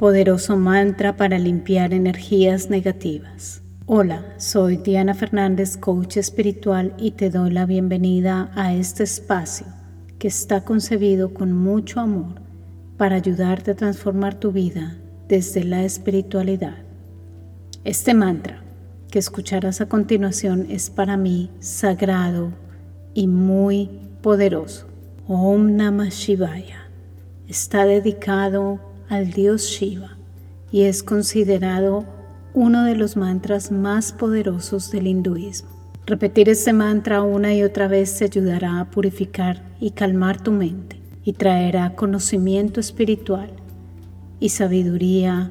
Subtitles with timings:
[0.00, 3.62] Poderoso mantra para limpiar energías negativas.
[3.84, 9.66] Hola, soy Diana Fernández, coach espiritual y te doy la bienvenida a este espacio
[10.20, 12.40] que está concebido con mucho amor
[12.96, 16.76] para ayudarte a transformar tu vida desde la espiritualidad.
[17.82, 18.62] Este mantra
[19.10, 22.52] que escucharás a continuación es para mí sagrado
[23.14, 23.90] y muy
[24.22, 24.86] poderoso.
[25.26, 26.88] Om Namah Shivaya.
[27.48, 30.16] Está dedicado al dios Shiva
[30.70, 32.04] y es considerado
[32.54, 35.70] uno de los mantras más poderosos del hinduismo.
[36.06, 41.00] Repetir este mantra una y otra vez te ayudará a purificar y calmar tu mente
[41.24, 43.50] y traerá conocimiento espiritual
[44.40, 45.50] y sabiduría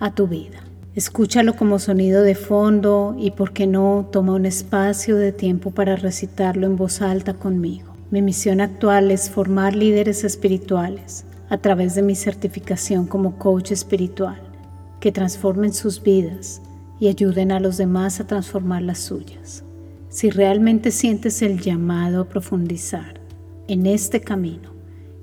[0.00, 0.60] a tu vida.
[0.94, 5.96] Escúchalo como sonido de fondo y, por qué no, toma un espacio de tiempo para
[5.96, 7.96] recitarlo en voz alta conmigo.
[8.10, 14.40] Mi misión actual es formar líderes espirituales a través de mi certificación como coach espiritual,
[15.00, 16.62] que transformen sus vidas
[16.98, 19.64] y ayuden a los demás a transformar las suyas.
[20.08, 23.20] Si realmente sientes el llamado a profundizar
[23.68, 24.70] en este camino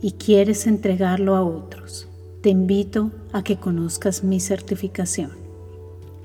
[0.00, 2.08] y quieres entregarlo a otros,
[2.40, 5.32] te invito a que conozcas mi certificación.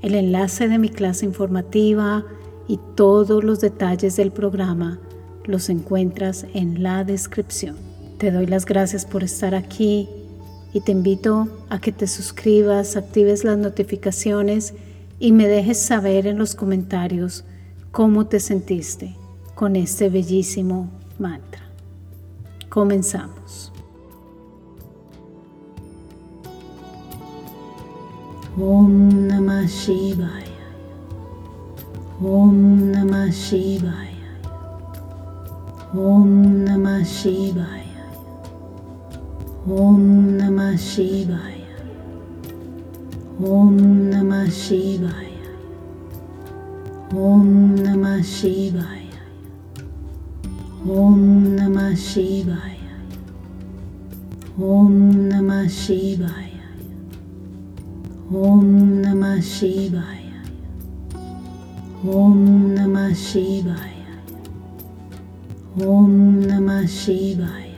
[0.01, 2.25] El enlace de mi clase informativa
[2.67, 4.99] y todos los detalles del programa
[5.45, 7.90] los encuentras en la descripción.
[8.21, 10.07] Te doy las gracias por estar aquí
[10.73, 14.75] y te invito a que te suscribas, actives las notificaciones
[15.17, 17.45] y me dejes saber en los comentarios
[17.89, 19.15] cómo te sentiste
[19.55, 21.63] con este bellísimo mantra.
[22.69, 23.73] Comenzamos.
[28.55, 30.45] Om Namah Shivaya.
[32.21, 34.37] Om Namah Shivaya.
[35.95, 37.80] Om Namah Shivaya.
[39.69, 41.41] オンナマシーバヤ
[43.47, 45.29] オンナマシーバヤ
[47.15, 48.87] オンナマシーバヤ
[50.91, 52.59] オンナマシーバヤ
[54.59, 56.31] オンナマシーバヤ
[58.33, 60.03] オンナマシーバヤ
[62.03, 63.77] オンナマシーバヤ
[65.85, 67.70] オンナマシバヤ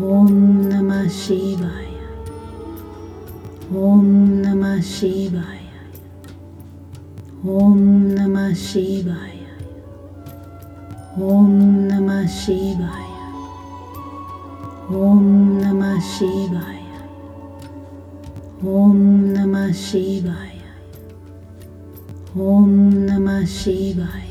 [0.00, 0.28] ओम
[0.66, 1.88] नमः शिवाय
[3.78, 4.04] ओम
[4.44, 5.58] नमः शिवाय
[7.54, 7.76] ओम
[8.18, 9.36] नमः शिवाय
[11.26, 11.50] ओम
[11.90, 13.04] नमः शिवाय
[15.00, 15.22] ओम
[15.58, 16.82] नमः शिवाय
[18.72, 18.96] ओम
[19.36, 20.58] नमः शिवाय
[22.48, 22.68] ओम
[23.06, 24.28] नमः शिवाय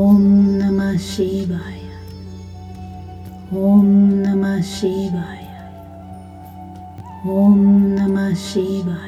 [0.00, 0.22] ओम
[0.62, 1.81] नमः शिवाय
[3.54, 5.70] オンナマシーバヤ
[7.26, 8.98] オンナマシーバヤ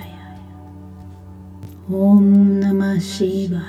[1.91, 3.65] オンナマシーバヤ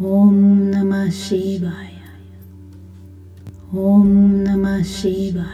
[0.00, 1.74] オンナマシーバヤ
[3.72, 5.46] オンナマシーバヤ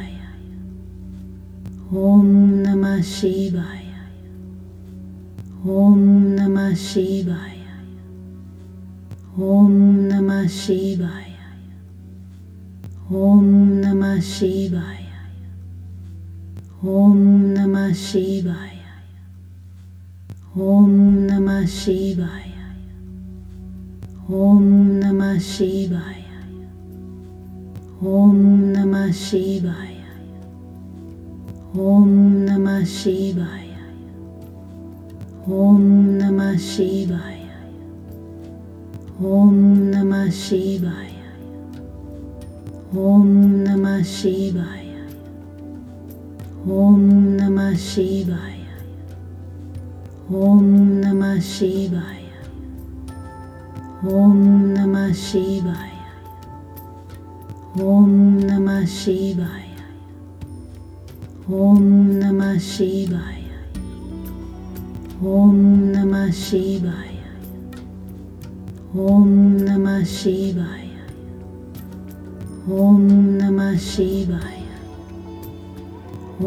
[1.93, 3.66] オンナマシーバヤ
[5.66, 7.39] オンナマシーバヤ
[9.39, 11.28] オンナマシーバヤ
[13.10, 14.84] オンナマシーバヤ
[16.84, 18.58] オンナマシーバヤ
[20.54, 22.30] オンナマシーバヤ
[24.28, 26.02] オンナマシーバヤ
[28.02, 29.74] オンナマシーバヤ
[31.74, 33.48] オンナマシーバヤ
[35.48, 37.56] オンナマシーバヤ
[39.22, 41.17] オンナマシーバヤ
[42.97, 44.87] ओम नमः शिवाय
[46.72, 47.00] ओम
[47.41, 48.56] नमः शिवाय
[50.34, 50.62] ओम
[51.04, 52.22] नमः शिवाय
[54.15, 54.38] ओम
[54.69, 55.93] नमः शिवाय
[57.84, 58.09] ओम
[58.41, 59.69] नमः शिवाय
[61.60, 61.82] ओम
[62.15, 63.45] नमः शिवाय
[65.34, 65.54] ओम
[65.95, 67.16] नमः शिवाय
[69.07, 69.28] ओम
[69.62, 70.87] नमः शिवाय
[72.70, 74.56] ओम नमः शिवाय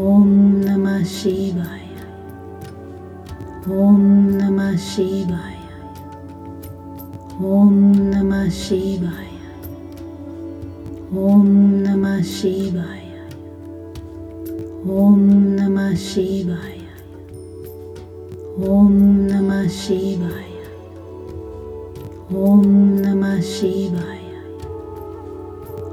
[0.00, 0.28] ओम
[0.64, 1.88] नमः शिवाय
[3.76, 3.98] ओम
[4.34, 5.56] नमः शिवाय
[7.48, 7.72] ओम
[8.12, 9.28] नमः शिवाय
[11.24, 11.46] ओम
[11.86, 13.10] नमः शिवाय
[14.98, 15.18] ओम
[15.58, 16.80] नमः शिवाय
[18.70, 18.92] ओम
[19.32, 20.50] नमः शिवाय
[22.44, 22.66] ओम
[23.00, 24.21] नमः शिवाय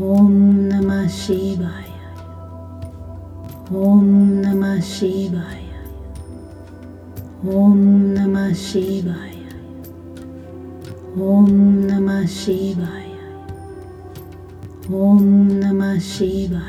[0.00, 1.70] オンナマシバヤ
[3.70, 5.44] オンナマシバヤ
[7.44, 9.16] オンナマシバヤ
[11.14, 12.90] オンナマシバヤ
[14.90, 16.62] オンナマシバヤ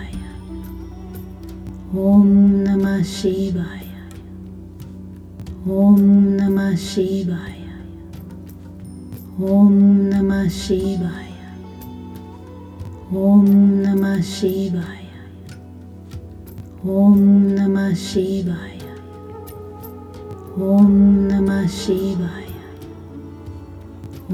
[1.96, 3.68] オンナマシバヤ
[5.66, 7.54] オンナマシバヤ
[9.40, 11.33] オン
[13.16, 14.86] オンナマシバヤ
[16.84, 18.58] オンナマシバヤ
[20.58, 22.32] オンナマシバヤ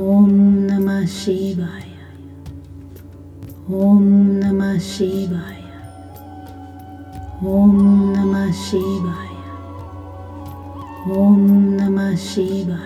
[0.02, 1.70] オンナマシバヤ
[3.70, 5.44] オンナマシバヤ
[7.44, 9.28] オンナマシバヤ
[11.14, 12.80] オンナマシバヤ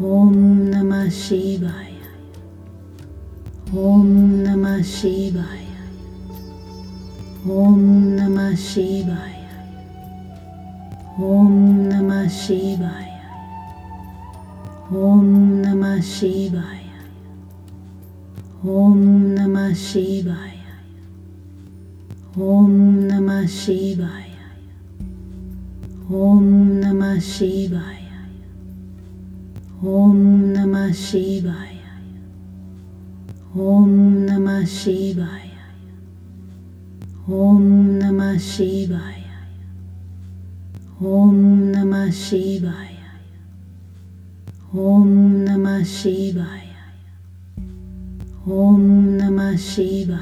[0.00, 1.89] オンナマシバヤ
[3.72, 5.46] オンナマシーバヤ
[7.48, 9.20] オンナマシーバヤ
[11.20, 12.90] オンナマシーバヤ
[14.92, 16.64] オンナマシーバヤ
[18.64, 20.36] オンナマシーバヤ
[22.36, 24.10] オンナマシーバヤ
[26.10, 27.84] オンナマシーバヤ
[29.84, 31.79] オンナマシーバヤ
[33.56, 35.28] オンナマシバヤ
[37.28, 39.02] オンナマシバヤ
[41.02, 42.74] オンナマシバヤ
[44.72, 46.48] オンナマシバヤ
[48.46, 50.20] オンナマシバヤ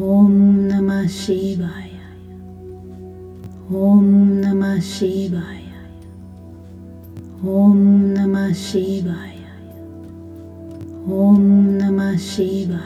[0.00, 1.70] オンナマシバヤ
[3.70, 5.44] オンナマシバヤ
[7.44, 9.37] オンナマシバヤ
[11.10, 12.82] オンナマシバヤ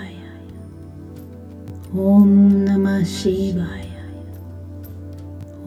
[1.93, 3.69] オンナマシバヤ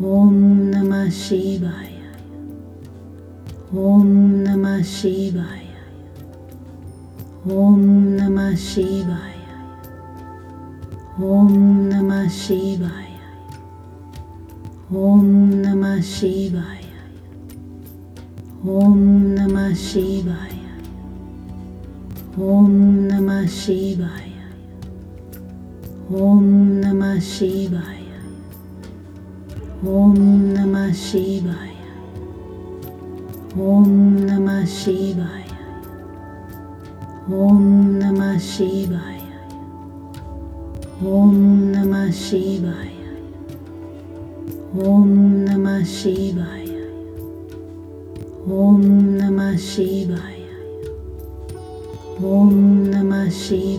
[0.02, 1.74] オンナマシバヤ
[3.74, 5.48] オンナマシバヤ
[7.54, 9.26] オンナマシバヤ
[11.22, 12.94] オンナマシバヤ
[14.94, 16.76] オンナマシバヤ
[18.66, 20.65] オン
[22.44, 24.32] ஓம் நம சிவாய
[26.22, 26.50] ஓம்
[26.82, 28.02] நம சிவாய
[29.92, 30.20] ஓம்
[30.56, 31.72] நம சிவாய
[33.68, 33.96] ஓம்
[34.28, 35.48] நம சிவாய
[37.40, 37.66] ஓம்
[38.02, 39.24] நம சிவாய
[41.14, 41.42] ஓம்
[41.74, 42.92] நம சிவாய
[44.86, 45.18] ஓம்
[45.48, 46.72] நம சிவாய
[48.60, 50.35] ஓம் நம சிவாய
[52.24, 53.78] オンナマシ